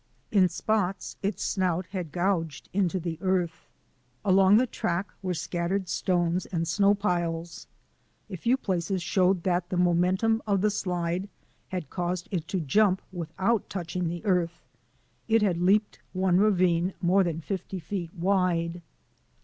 In 0.31 0.49
spots 0.49 1.15
its 1.21 1.43
snout 1.43 1.85
had 1.91 2.11
gouged 2.11 2.69
into 2.73 2.99
the 2.99 3.19
earth. 3.21 3.69
Along 4.25 4.57
the 4.57 4.65
track 4.65 5.11
were 5.21 5.35
scattered 5.35 5.87
stones 5.89 6.47
and 6.47 6.67
snow 6.67 6.95
piles. 6.95 7.67
A 8.27 8.35
few 8.35 8.57
places 8.57 9.03
showed 9.03 9.43
that 9.43 9.69
the 9.69 9.77
momentum 9.77 10.41
of 10.47 10.61
the 10.61 10.71
slide 10.71 11.29
had 11.67 11.91
caused 11.91 12.27
it 12.31 12.47
to 12.47 12.61
jump 12.61 13.03
without 13.13 13.69
touching 13.69 14.07
the 14.09 14.25
earth. 14.25 14.63
It 15.27 15.43
had 15.43 15.61
leaped 15.61 15.99
one 16.13 16.39
ravine 16.39 16.95
more 16.99 17.23
than 17.23 17.39
fifty 17.39 17.77
feet 17.77 18.11
wide. 18.15 18.81